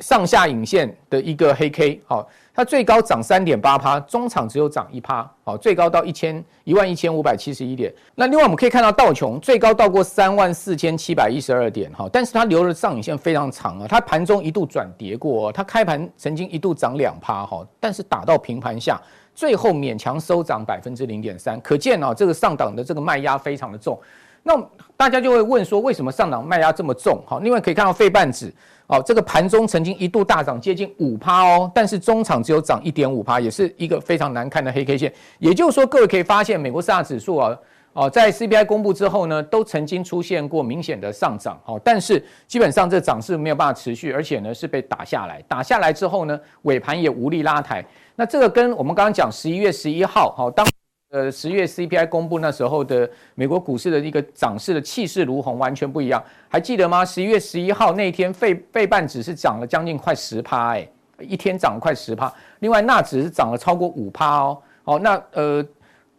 [0.00, 7.92] 上下影线的一个黑 K，好，它最高涨三点八趴，中场只有涨一趴，好，最高到一千一万一千五百七十一点。
[8.14, 19.00] 那另外我们可以看到道琼最高到过三万四千七百一十二点，哈，但是它留的上影线非常长啊，它盘中一度转跌过，它开盘曾经一度涨两趴，哈，但是打到平盘下，
[19.34, 24.00] 最后勉强收涨百分之零点三，可见啊，这个上档的这个卖压非常的重。
[24.42, 24.58] 那
[24.96, 27.22] 大家就会问说，为什么上档卖压这么重？
[27.26, 28.50] 好，另外可以看到费半指，
[28.90, 35.14] 哦，这个盘中曾经一度大涨接近五趴哦，但是中场只有涨一点五趴，也是一个非常难看的黑 K 线。
[35.38, 37.56] 也就是说，各位可以发现，美国四大指数啊，
[37.92, 47.84] 哦，在 CPI 公布之后呢，都曾经出现过明显的上涨，好，但是基本上这涨势没有办法持续，而且呢是被打下来，打下来之后呢，尾盘也无力拉抬。
[48.16, 50.66] 那这个跟我们刚刚讲十一月十一号，好，当。
[51.10, 56.22] 呃，十月 CPI 公布那时候的美国股市的一个涨势的气势如虹，完全不一样。
[56.48, 57.04] 还记得吗？
[57.04, 62.32] 十一月十一号那一天，费费半指是涨了将近快十趴，哎，一天涨了快十趴。
[62.60, 64.56] 另外，纳指是涨了超过五趴哦。
[64.84, 65.66] 好，那呃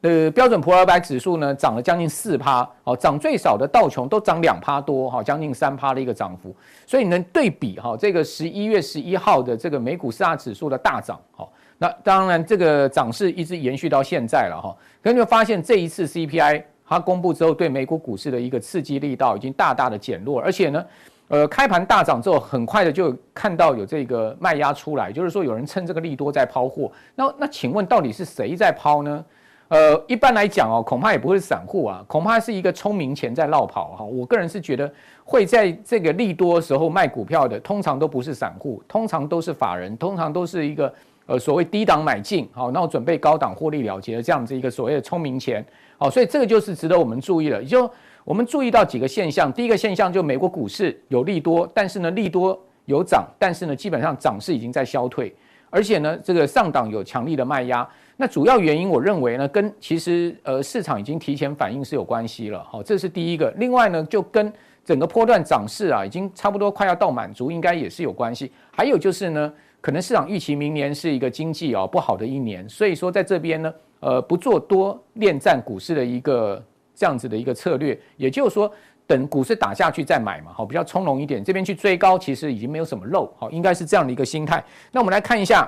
[0.01, 2.69] 呃，标准普尔五百指数呢，涨了将近四趴。
[2.83, 6.53] 好，涨最少的道琼都涨两趴多，哈，将近三趴的一个涨幅。
[6.85, 11.49] 所以你能对比哈，这个十一月十一号的这个美股四大指数的大涨，好。
[11.81, 14.77] 那当然，这个涨势一直延续到现在了哈。
[15.01, 20.85] 可是你会发现，这一次 CPI 它公布之后，对美国股市的一个刺激力道已经大大的减弱，而且呢，
[21.29, 26.91] 呃，开盘大涨之后，很快的就看到有这个卖压出来，就是说有人趁这个利多在抛货。
[27.15, 29.25] 那那请问到底是谁在抛呢？
[29.69, 34.05] 呃，一般来讲哦，恐怕也不会是散户啊，恐怕是一个聪明钱在落跑哈。
[34.05, 40.93] 我个人是觉得会在这个利多时候卖股票的，通常都不是散户，通常都是法人，通常都是一个。
[41.31, 45.65] 呃，所谓低档买进，好，那我准备高档获利了结的这样子一个所谓的聪明钱，
[45.97, 47.61] 好，所以这个就是值得我们注意了。
[47.61, 47.89] 也就
[48.25, 55.33] 我们注意到几个现象，第一个现象就美国股市有利多，但是呢利多有涨，但是呢基本上涨势已经在消退，
[55.69, 57.87] 而且呢这个上档有强力的卖压。
[58.17, 63.49] 那主要原因我认为呢跟其实呃市场已经提前反应是有关系了，好，这是第一个。
[63.51, 64.51] 另外呢就跟
[64.83, 68.51] 整个波段涨势啊已经差不多快要到满足，应该也是有关系。
[68.69, 69.53] 还有就是呢。
[69.81, 76.63] 可能市场预期明年是一个经济啊不好的一年，所以说在这边呢，呃，不做多恋战股市的一个
[76.93, 78.71] 这样子的一个策略，也就是说，
[79.07, 84.63] 等股市打下去再买嘛，好，比较从容一点，这边去追高其实已经没有什么肉，好，应该是这样的一个心态。
[84.91, 85.67] 那我们来看一下，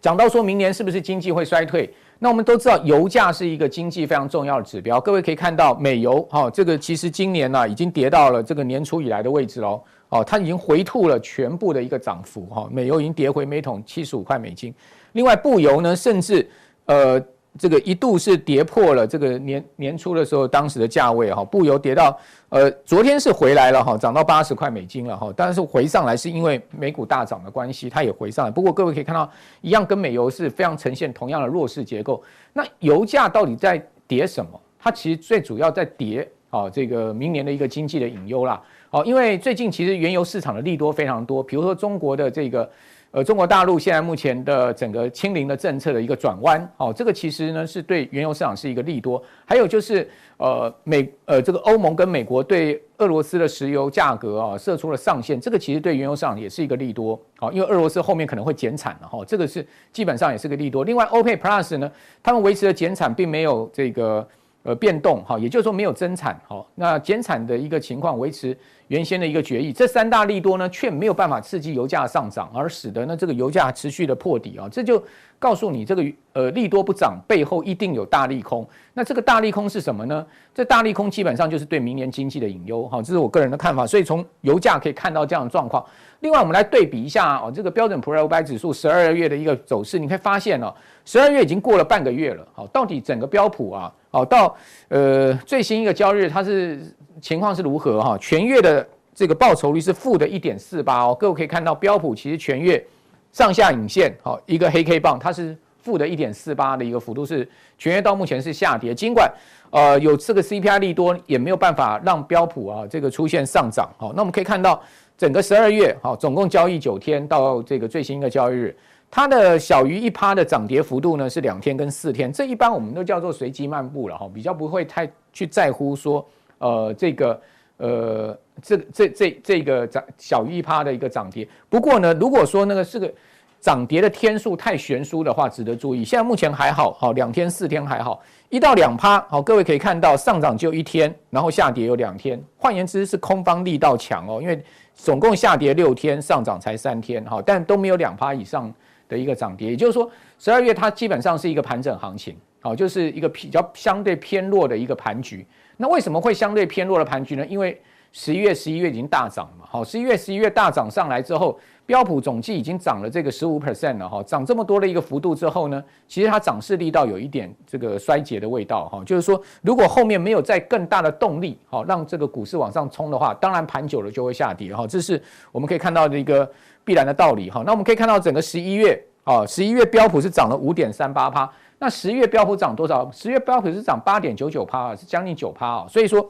[0.00, 1.94] 讲到说明年是不是经济会衰退？
[2.18, 9.80] 那我们都知道油价是一个经济非常重要的指标，各位可以看到美油，哈，这个其实今年呢已经跌到了这个年初以来的位置喽。
[10.16, 14.74] 哦，它已经回吐了全部的一个涨幅哈，美油已经跌回每桶七十五块美金。
[15.12, 16.48] 另外，布油呢，甚至
[16.86, 17.20] 呃，
[17.58, 22.18] 这个一度是跌破了这个年年初的时候当时的价位哈，布油跌到
[22.50, 28.50] 呃，昨天是回来了哈，涨到八十块美金了哈，但是回上来是因为美股大涨的关系，它也回上来。
[28.50, 29.30] 不过各位可以看到，
[29.62, 32.22] 一样跟美油是非常呈现同样的弱势结构。
[32.52, 34.60] 那油价到底在跌什么？
[34.78, 38.62] 它其实最主要在跌啊，这个明年的一个经济的隐忧啦。
[38.96, 42.66] 哦，因为最近其实原油市场的利多非常多，比如说中国的这个，
[43.10, 49.22] 呃，中国大陆现在目前的整个清零的政策的一个转弯，哦，这个其实呢是对原油市场是一个利多。
[49.44, 57.20] 还有就是，呃，美呃这个欧盟跟美国对俄罗斯的石油价格啊设出了上限，这个其实对原油市场也是一个利多。
[57.36, 60.84] 好，因为俄罗斯后面可能会减产了哈，这个是基本上也是个利多。
[60.84, 64.26] 另外，OPEC Plus 呢，他们维持了减产，并没有这个
[64.62, 68.56] 呃变动，哈，也就是说没有增产，好，那减产的一个情况维持。
[68.88, 75.02] 原先的一个决议，这三大利多呢，却没有办法刺激油价上涨，而使得呢这个油价持续的破底啊，这就
[75.38, 78.66] 告诉你这个呃利多不涨背后一定有大利空。
[78.94, 80.24] 那这个大利空是什么呢？
[80.54, 83.86] 这大利空基本上就是对明年经济的隐忧哈，这是我个人的看法。
[83.86, 85.84] 所以从油价可以看到这样的状况。
[86.20, 90.72] 另外，我们来对比一下哦，这个标准普尔五百指数十二月的一个走势，你可以发现哦，
[91.04, 94.56] 十二月已经过了半个月了，好，到底整个标普啊，好到
[94.88, 96.80] 呃最新一个交易日它是。
[97.20, 98.18] 情况是如何哈？
[98.18, 102.84] 全月的这个报酬率是负的一点四八哦，各位可以看到标普其实全月
[103.32, 107.48] 上下影线好一个黑 K 棒，它是负的一点四八的一个幅度，是
[107.78, 108.94] 全月到目前是下跌。
[108.94, 109.32] 尽管
[109.70, 113.88] 呃有这个 CPI 利多，也没有办法让标普啊这个出现上涨。
[113.96, 114.82] 好，那我们可以看到
[115.16, 118.76] 整个十二月好总共交易九天到这个最新一个交易日，
[119.10, 126.26] 它的小于一趴的涨跌幅度呢是两天跟四天，这一般我们都叫做随机漫步了哈，比较不会太去在乎说。
[126.58, 127.40] 呃，这个
[127.78, 131.46] 呃，这这这这个涨小于一趴的一个涨跌。
[131.68, 133.12] 不过呢，如果说那个是个
[133.60, 136.04] 涨跌的天数太悬殊的话，值得注意。
[136.04, 142.40] 现在目前还好，好两天四天还好，一到两趴，好，各位可以看到上涨就一天，然后下跌有两天。
[142.56, 144.62] 换言之，是空方力道强哦，因为
[144.94, 148.72] 总共下跌六天，上涨才三天，好，但都没有两趴以上
[149.08, 149.70] 的一个涨跌。
[149.70, 155.46] 也就是说，十二月它基本上是一个盘整行情，好，就是一个比较相对偏弱的一个盘局。
[155.76, 157.46] 那为什么会相对偏弱的盘局呢？
[157.46, 157.80] 因为
[158.12, 176.50] 十一月、十一月已经大涨了嘛，好，十一月、十一月大涨上来之后，标普总计已经涨了这个十五 percent 了哈，涨这么多的一个幅度之后呢，其实它涨势力道有一点这个衰竭的味道哈，就是说如果后面没有再更大的动力，好，让这个股市往上冲的话，当然盘久了就会下跌哈，这是我们可以看到的一个
[176.84, 177.62] 必然的道理哈。
[177.66, 181.50] 那我们可以看到整个十一月啊，十一月标普是涨了五点三八趴。
[181.78, 183.10] 那十月标普涨多少？
[183.12, 185.86] 十月标普是涨八点九九趴，是将近九趴啊。
[185.88, 186.26] 所以说，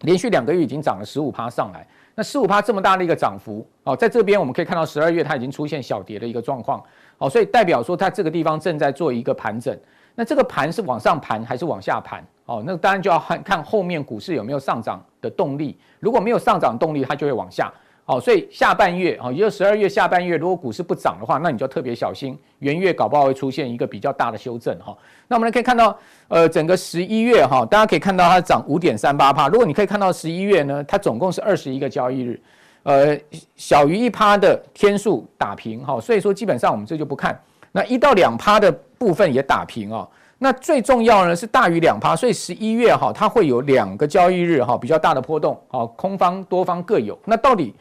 [0.00, 1.86] 连续两个月已经涨了十五趴上来。
[2.14, 6.82] 那十五趴这么大的一个涨幅哦，在这边我们可以看到十二月它已经出现小跌的一个状况
[7.16, 9.74] 哦，所以代表说它这个地方正在做一个盘整。
[10.14, 12.22] 那这个盘是往上盘还是往下盘？
[12.44, 15.78] 哦，那当然就要看看后面股市有没有上涨的动力。
[16.00, 17.72] 如果没有上涨动力，它就会往下。
[18.12, 24.94] 好，所以下半月啊，也就十二月下半月，如果股市不涨的话，那你就特别小心，元月搞不好会出现一个比较大的修正哈。
[25.28, 25.98] 那我们来可以看到，
[26.28, 29.48] 呃，整个十一月哈，大家可以看到它涨五点三八趴。
[29.48, 32.38] 如果你可以看到十一月呢，它总共是二十一个交易日，
[32.82, 33.18] 呃，
[33.56, 37.40] 小于一趴的天数打平哈，所以说基本上我们这就不看。
[37.72, 40.06] 那一到两趴的部分也打平啊。
[40.36, 47.18] 那最重要呢是大于两趴，所以十一月哈它会有两个交易日哈比较大的波动，好，空方多方各有。
[47.24, 47.72] 那到底？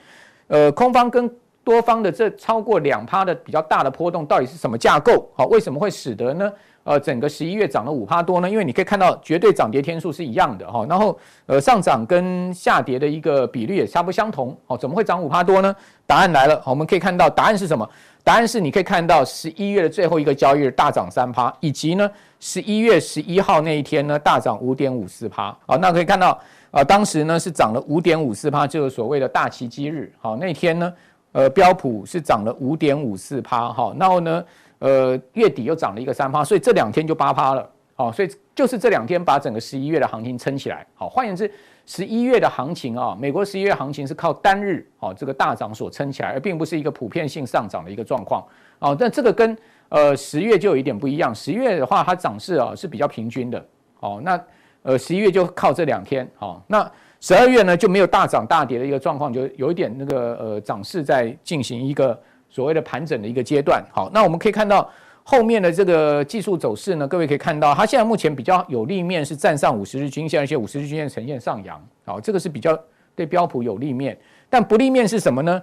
[0.52, 1.34] 呃，空方跟
[1.64, 5.26] 多方的这超过两趴的比较大的波动，到底是什么架构？
[5.34, 6.52] 好，为什么会使得呢？
[6.84, 8.50] 呃，整个十一月涨了五趴多呢？
[8.50, 14.54] 因为你可以看到绝对涨跌天数是一样的哈，然后呃上涨跟下跌的一个比率也差不相同。
[14.66, 15.74] 好，怎么会涨五趴多呢？
[16.06, 17.90] 答案来了，我们可以看到答案是什么？
[18.22, 25.56] 答案是你可以看到十一月的最后一个交易日大涨三趴，以及呢十一月十一号那一天呢大涨五点五四趴。
[25.66, 26.38] 好，那可以看到。
[26.72, 30.12] 啊，当时呢是涨了五点五四趴，就是所谓的大奇迹日。
[30.20, 30.94] 好，那天呢，
[31.34, 33.72] 呃，标普是涨了五点五四趴。
[33.74, 34.44] 好，然后呢，
[34.80, 37.70] 呃，月底又涨了一个三趴，所以这两天就八趴了。
[37.94, 40.88] 好，所以就是这两天把整个十一月的行情撑起来。
[40.96, 41.52] 好，换言之，
[41.86, 48.42] 十一月的行情啊，美国十一月行情是靠单日好这个大涨所撑起来，而并不是一个普遍性上涨的一个状况
[48.80, 48.96] 啊。
[48.98, 49.56] 但这个跟
[49.90, 53.64] 呃十月就有一点不一样，十月的话它涨势啊是比较平均的
[54.00, 54.22] 哦。
[54.24, 54.42] 那
[54.84, 56.62] 呃十一月就靠这两天哦。
[56.68, 62.20] 那十二月呢就没有大涨大跌的一个状况，就有一点那个呃涨势在进行一个
[62.50, 63.84] 所谓的盘整的一个阶段。
[63.94, 64.90] 好，那我们可以看到。
[65.24, 72.78] 后面的这个技术走势呢，各位可以看到，它现在目前比较有利面是站上五十日均线，而且五十日均线呈现上扬，好，这个是比较
[73.16, 74.18] 对标普有利面。
[74.50, 75.62] 但不利面是什么呢？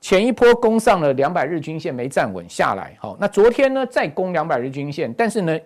[0.00, 5.58] 前一波攻上了两百日均线没站稳下来，好，那昨天呢再攻两百日均线，但是呢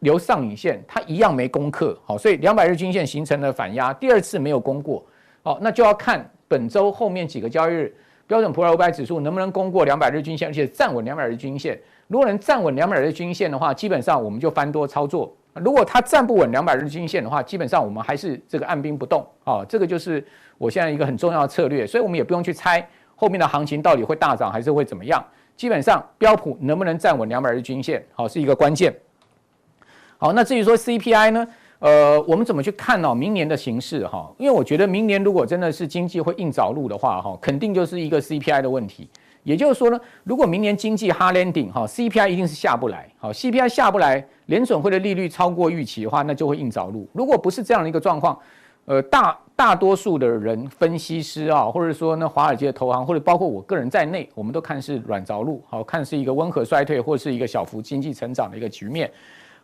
[0.00, 5.04] 留上影线，它一样没攻克，好，所以两百日均线形成了反压，第二次没有攻过，
[5.42, 11.80] 好，那就要看本周后面几个交易日标准普尔五百指数能不能攻过两百日均线，而且站稳两百日均线。
[12.08, 15.34] 如果能站稳两百日均线的话，基本上我们就翻多操作。
[15.54, 19.64] 如果它站不稳两百日均线的话，基本上我们还是这个按兵不动啊。
[19.68, 20.22] 这个就是
[20.58, 25.24] 我现在一个很重要的策略，所以我们也不用去猜后面的行情到底会大涨还是会怎么样。
[25.56, 28.94] 基本上标普能不能站稳两百日均线，好是一个关键。
[30.18, 31.46] 好，那至于说 CPI 呢？
[31.78, 33.14] 呃，我们怎么去看呢？
[33.14, 39.08] 明年的形势哈，因为我觉得明年如果真的是经济会硬着陆的话哈，肯定就是一个 CPI 的问题。
[39.42, 47.06] 也就是说呢，如果明年经济 hard landing 哈，CPI 一定是下不来，好，CPI 下不来，联准会的利率超过预期的话，那就会硬着陆。
[47.12, 48.36] 如果不是这样的一个状况，
[48.86, 59.10] 呃，大大多数的人分析师啊，或者说呢，华尔街的投行，或者包括我个人在内，我们都看是软着陆，好，看是一个温和衰退，或是一个小幅经济成长的一个局面。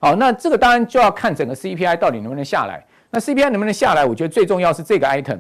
[0.02, 2.84] 好，那这个当然就要看整个 CPI 到底能不能下来。
[3.08, 5.38] 那 CPI 能不能下来，我觉得最重要是这个 item。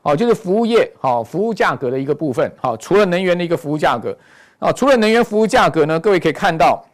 [0.00, 4.16] 好，就是服务业，好，服务价格的一个部分，好，除了能源的一个服务价格，
[4.60, 6.86] 啊，除了能源服务价格呢，各位可以看到，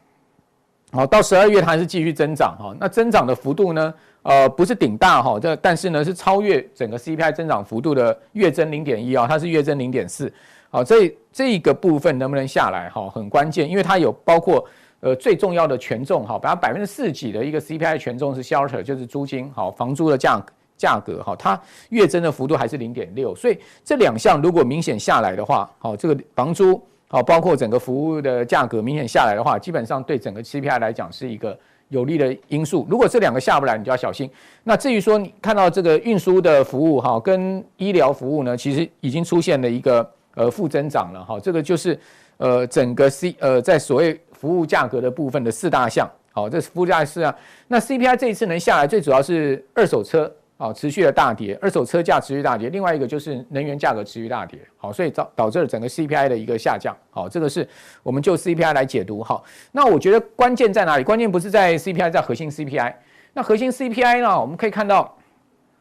[0.91, 3.93] 好，到十二月它还是继续增长，哈，那增长的幅度呢，
[4.23, 10.33] 呃，不是顶大，哈，这但是呢是超越整个 CPI 增长幅度的月增零点一啊，它是月增零点四，
[10.71, 14.65] 好，这这个部分能不能下来，哈，很关键，因为它有包括
[15.03, 20.43] 呃最重要的权重，哈，把百分之四几的一个 CPI 权重是 shelter，就是租金，好，房租的价。
[20.75, 31.57] 价格哈，它月增的幅度还是零点六，所以这两项如果明显下来的话，好，这个房租好，包括整个服务的价格明显下来的话，基本上对整个 CPI 来讲是一个
[31.91, 32.85] 有利的因素。
[32.91, 34.29] 如果这两个下不来，你就要小心。
[34.65, 41.97] 那至于说你看到这个运输的服务哈，跟医疗服务呢，其实已经出现了一个呃负增长了哈，这个就是
[42.39, 47.33] 呃整个 C 呃在所谓服务价格的部分的四大项，好，这是服务价是啊。
[47.69, 50.29] 那 CPI 这一次能下来，最主要是二手车。
[50.59, 57.69] 啊，持续的大跌，二手车价持续大跌，另外一个就是能源价格持续大跌，好，所以导导致了整个 CPI 的一个下降，好，这个是
[58.05, 61.03] 我们就 CPI 来解读，好，那我觉得关键在哪里？
[61.03, 62.95] 关键不是在 CPI，在核心 CPI。
[63.33, 64.41] 那核心 CPI 呢？
[64.41, 65.13] 我们可以看到，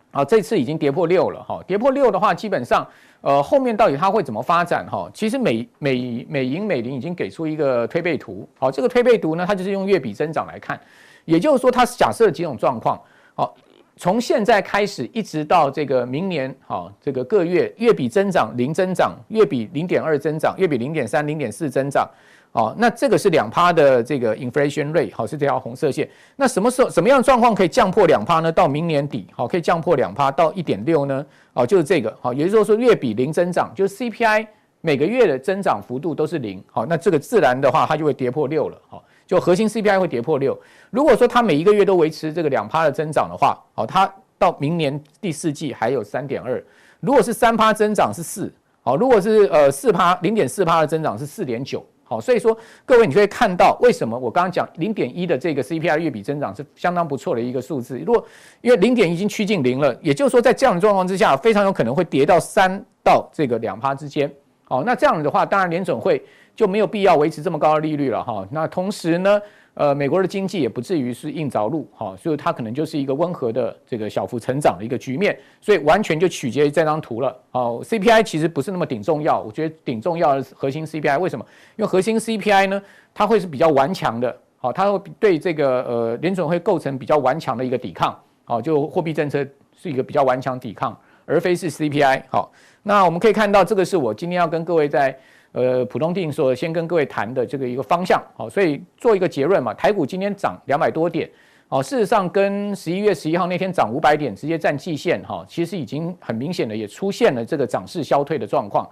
[0.10, 2.88] 啊，这次已经跌破六了，哈，跌破六的话，基本上，
[3.22, 4.86] 呃，后面到底它会怎么发展？
[4.90, 10.80] 哈，其实美美美银美林已经给出一个推背图，好，这个推背图呢，它就是用月比增长来看，
[11.26, 13.02] 也就是说，它是假设几种状况，
[13.36, 13.56] 好。
[13.98, 22.10] 从现在开始一直到这个明年，好，这个各月月比增长零增长，月比零点二增长，月比零点三、零点四增长，
[22.54, 26.10] 哦，那这个是两趴的这个 inflation rate，好，是这条红色线。
[26.36, 28.52] 那什么时候什么样的状况可以降破两趴呢？
[28.52, 31.26] 到明年底，好，可以降破两趴到一点六呢？
[31.54, 34.48] 哦，就是这个，好，也就是说月比零增长，就是 CPI
[34.82, 39.04] 每个月的增长幅度都是零，好，那这个自然的话它就会跌破六了，好。
[39.28, 46.62] 就核心 CPI 会跌破六，如果说它每一个月都维持这个两趴的增长的话，好，它到明年第四季还有三点二，
[47.00, 51.82] 如果是三趴增长是四，好，如果是呃四趴零点四趴的增长是四点九，
[52.12, 58.22] 好，所以说各位你可以看到为什么我刚刚讲零点一的这个 CPI 月比增长是相当不错的一个数字，如果
[58.60, 64.30] 因为零点已经趋近零了，也就是说在这样的状况之下，非常有可能会跌到三到这个两趴之间，
[64.66, 66.22] 好，那这样的话，当然联准会。
[66.56, 68.48] 就没有必要维持这么高的利率了哈。
[68.52, 69.42] 那同时呢，
[69.74, 75.38] 呃，美国的经济也不至于是硬着陆哈，所以它可能就是一个温和的这个小幅成长的一个局面。
[75.62, 77.36] 所以完全就取决于这张图了。
[77.52, 81.18] 哦，CPI 其实不是那么顶重要，我觉得顶重要的核心 CPI。
[81.20, 81.46] 为什么？
[81.78, 82.82] 因为核心 CPI 呢，
[83.14, 88.18] 它会是比较顽强的，好，它会对这个呃联准会构成比较顽强的一个抵抗。
[88.44, 89.46] 好，就货币政策
[89.78, 90.96] 是一个比较顽强抵抗，
[91.26, 92.24] 而非是 CPI。
[92.30, 92.52] 好，
[92.84, 95.18] 那我们可以看到，这个是我今天要跟各位在。
[95.54, 101.30] 呃，普通定说先跟各位谈的这个一个方向，好，所以做一个结论嘛，台股今天涨两百多点，
[101.68, 108.90] 哦，事实上跟十一月十一号那天涨五百点直接占季线，哈，其实已经很明显的也出现了这个涨势消退的状况，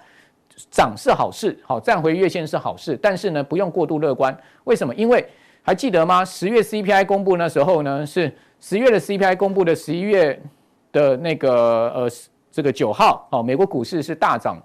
[0.69, 4.93] 涨是好事，好，站回月线是好事，但是呢，不用过度乐观，为什么？
[4.95, 5.25] 因为
[5.61, 6.25] 还记得吗？
[6.25, 8.29] 十月 CPI 公布那时候呢，是
[8.59, 10.37] 十月的 CPI 公布的十一月
[10.91, 12.09] 的那个呃
[12.51, 14.61] 这个九号哦，美国股市是大涨，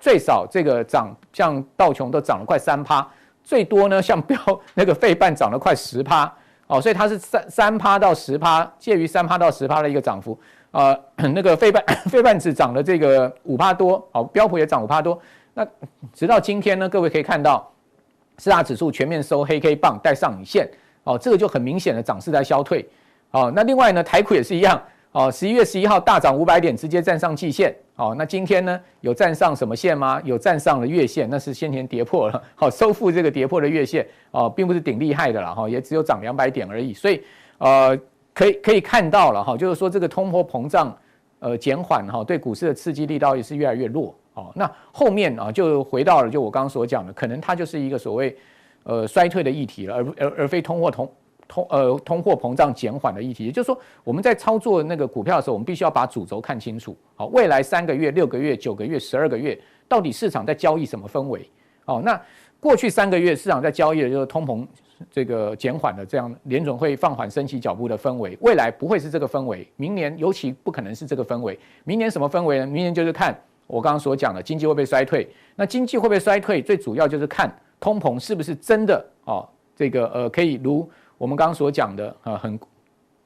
[0.00, 3.06] 最少这个涨像道琼都涨了快三趴，
[3.44, 4.38] 最多呢像标
[4.74, 6.32] 那个费半涨了快十趴
[6.66, 10.38] 哦，所以它是三三趴到十趴，介于三趴到十趴的一个涨幅。
[10.72, 10.98] 呃，
[11.34, 15.20] 那个费半 费半指涨了这个五趴多，哦，标普也涨五趴多。
[15.52, 15.66] 那
[16.12, 17.68] 直到今天呢，各位可以看到
[18.38, 20.70] 四大指数全面收黑 K 棒带上影线，
[21.02, 22.88] 哦，这个就很明显的涨势在消退。
[23.32, 24.80] 哦，那另外呢，台股也是一样，
[25.12, 27.74] 哦，十一月十一号大涨五百点，直接站上季线。
[27.96, 30.20] 哦，那今天呢，有站上什么线吗？
[30.24, 36.94] 有站上了月线，那是先前跌破了，好， 收复这个跌破的月线，哦，并不是顶厉害的了，哈，也只有涨两百点而已。
[36.94, 37.22] 所以，
[37.58, 37.98] 呃。
[38.32, 40.96] 可以可以看到了哈，就是说这个通货膨胀
[41.40, 44.52] 呃减缓哈，对股市的刺激力道也是越来越弱哦。
[44.54, 48.34] 那后面啊就回到了就我刚刚所讲的，可能它就是一个所谓
[48.84, 51.10] 呃衰退的议题了，而而而非通货通
[51.50, 53.46] 通呃通货膨胀减缓的议题。
[53.46, 56.96] 也就是说，我们在操作那个股票的时候，我们必须要把主轴看清楚。
[57.16, 61.50] 好，未来三个月、六个月、九个月、十二个月，到底市场在交易什么氛围？
[61.86, 62.20] 哦，那
[62.60, 64.64] 过去三个月市场在交易的就是通膨。
[65.10, 71.58] 这个减缓的这样联准会放缓升息脚步的氛围，未来不会是这个氛围，明年尤其不可能是这个氛围。
[71.84, 72.66] 明年什么氛围呢？
[72.66, 73.34] 明年就是看
[73.66, 75.26] 我刚刚所讲的经济会不会衰退。
[75.56, 76.60] 那经济会不会衰退？
[76.60, 80.86] 最主要就是看通膨是不是真的哦，这个呃可以如
[81.20, 82.58] 我们刚刚所讲的呃很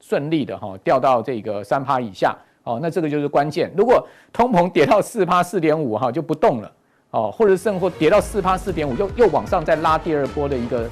[0.00, 3.72] 顺利的哈、掉到这个三趴以下哦，那这个就是关键。
[3.76, 6.72] 如果通膨跌到四趴四点五哈就不动了
[7.12, 10.90] 哦，或者甚或跌到四趴四点五又又往上再拉第二波的一个。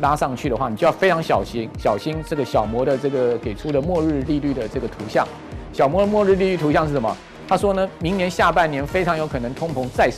[0.00, 5.28] 拉上去的话，你就要非常小心，小心这个小摩的这个给出的末日利率的这个图像。
[5.70, 7.14] 小摩的末日利率图像是什么？
[7.46, 10.10] 他说呢，明年下半年非常有可能通膨再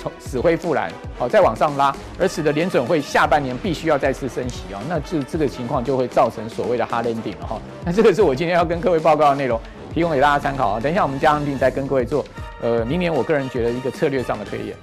[0.00, 7.60] 从死灰复燃，好，再往上拉，而使得联准会下半年必须要再次升息啊，那这这个情况就会造成所谓的 hard ending 了哈。
[7.84, 9.60] 那这个是我今天要跟各位报告的内容，
[9.92, 10.80] 提供给大家参考啊。
[10.80, 12.24] 等一下我们加上定再跟各位做，
[12.62, 14.74] 呃，明年我个人觉得一个策略上的推演。